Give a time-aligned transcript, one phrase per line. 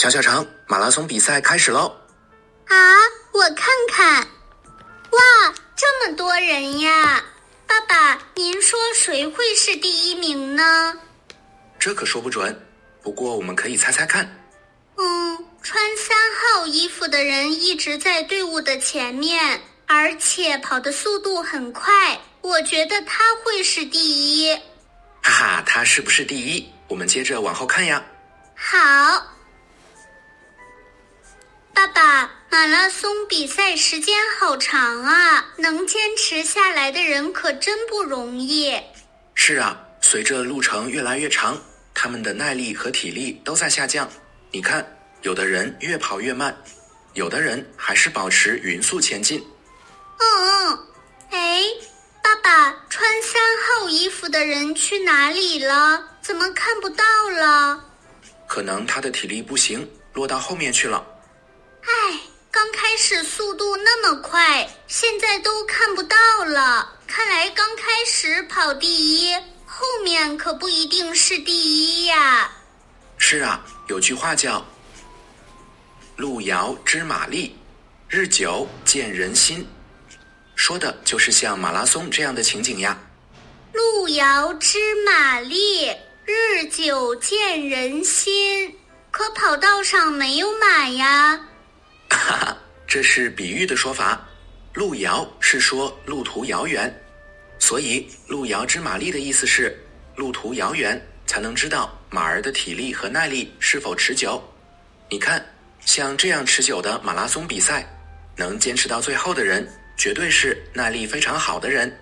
[0.00, 1.94] 小小肠，马拉松比赛开始喽！
[2.68, 2.74] 啊，
[3.34, 4.26] 我看看，
[5.10, 7.22] 哇，这么多人呀！
[7.66, 10.98] 爸爸，您说谁会是第一名呢？
[11.78, 12.58] 这可说不准，
[13.02, 14.24] 不过我们可以猜猜看。
[14.96, 24.56] 嗯，穿三号衣服的人一直在队伍的前面，而且跑的速度很快，我觉得他会是第一。
[25.20, 26.66] 哈哈，他是不是第一？
[26.88, 28.02] 我们接着往后看呀。
[28.56, 28.78] 好，
[31.80, 38.78] 爸爸，马拉松比赛时间好长啊，能坚持下来的人可真不容易。
[39.34, 41.58] 是啊，随着路程越来越长，
[41.94, 44.06] 他们的耐力和体力都在下降。
[44.50, 44.86] 你看，
[45.22, 46.54] 有的人越跑越慢，
[47.14, 49.42] 有的人还是保持匀速前进。
[50.18, 50.22] 嗯
[50.68, 50.78] 嗯，
[51.30, 51.62] 哎，
[52.22, 56.04] 爸爸，穿三号衣服的人去哪里了？
[56.20, 57.82] 怎么看不到了？
[58.46, 61.02] 可能他的体力不行，落到后面去了。
[63.10, 66.88] 唉，刚开始速度那么快，现在都看不到了。
[67.08, 69.34] 看来刚开始跑第一，
[69.66, 72.48] 后面可不一定是第一呀。
[73.18, 74.64] 是啊，有句话叫
[76.14, 77.56] “路遥知马力，
[78.08, 79.66] 日久见人心”，
[80.54, 82.96] 说的就是像马拉松这样的情景呀。
[83.72, 85.90] 路遥知马力。
[86.24, 88.78] 日久见人心，
[89.10, 91.40] 可跑道上没有马呀。
[92.08, 92.56] 哈哈，
[92.90, 94.26] 这是比喻的说法。
[94.74, 96.92] 路遥是说路途遥远，
[97.56, 99.78] 所以路遥知马力的意思是
[100.16, 104.42] 路途遥远才能知道马儿的体力和耐力是否持久。
[105.08, 105.40] 你看，
[105.86, 107.88] 像这样持久的马拉松比赛，
[108.36, 109.64] 能坚持到最后的人，
[109.96, 111.96] 绝对是耐力非常好的人。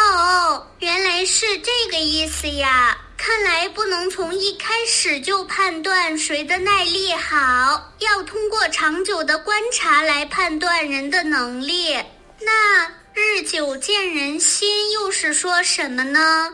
[0.00, 2.96] 哦，原来是这个意思呀。
[3.16, 11.94] 看来不能从一开始就判断谁的耐力好，要通过长久的观察来判断人的能力。
[12.40, 16.48] 那日久见人心又是说什么呢？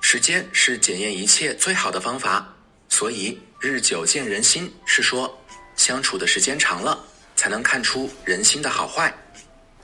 [0.00, 2.52] 时间是检验一切最好的方法，
[2.88, 5.32] 所以日久见人心是说
[5.76, 6.98] 相处的时间长了，
[7.36, 9.14] 才能看出人心的好坏。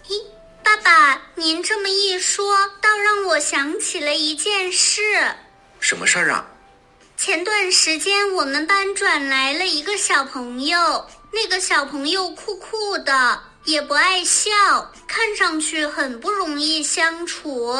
[0.08, 0.20] 咦，
[0.68, 5.00] 爸爸，您这么一说，倒让我想起了一件事。
[5.80, 6.46] 什么事儿啊？
[7.16, 17.74] 前段时间我们班转来了一个小朋友，那个小朋友酷酷的，也不爱笑，看上去很不容易相处，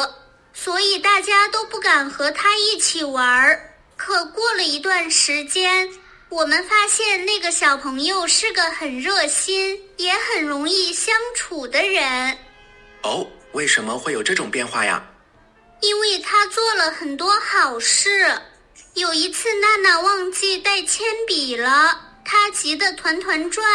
[0.51, 3.71] 所以大家都不敢和他一起玩儿。
[3.97, 5.87] 可过了一段时间，
[6.29, 12.35] 我们发现那个小朋友是个很热心，也很容易相处的人。
[13.03, 15.03] 哦，为什么会有这种变化呀？
[15.81, 18.37] 因为他做了很多好事，
[18.95, 23.65] 有一次娜娜忘记带铅笔了，她急得团团转。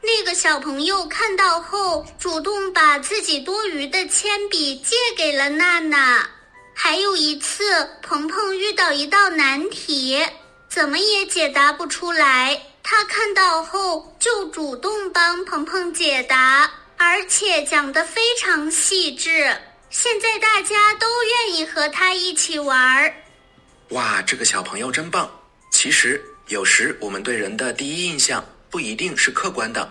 [0.00, 6.26] 那个小朋友看到后，主动把自己多余的铅笔借给了娜娜。
[6.74, 10.24] 还有一次，鹏鹏遇到一道难题，
[10.68, 19.54] 怎么也解答不出来，他看到后就主动帮鹏鹏解答，而且讲得非常细致。
[19.90, 23.14] 现在大家都愿意和他一起玩儿。
[23.90, 25.30] 哇，这个小朋友真棒！
[25.70, 29.88] 其实有时我们对人的第一印象不一定是客观的，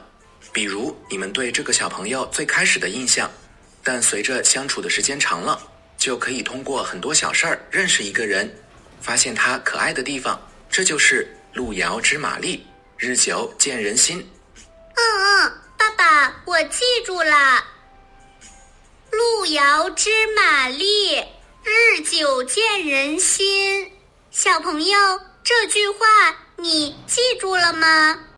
[0.51, 3.31] 比如你们对这个小朋友最开始的印象，
[3.83, 5.59] 但随着相处的时间长了，
[5.97, 8.53] 就可以通过很多小事儿认识一个人，
[9.01, 10.39] 发现他可爱的地方。
[10.69, 12.65] 这就是路遥知马力，
[12.97, 14.27] 日久见人心。
[16.55, 17.65] 我记住了。
[19.11, 21.17] 路遥知马力，
[21.63, 23.91] 日久见人心。
[24.31, 25.97] 小朋友，这句话
[26.55, 28.27] 你记住了吗？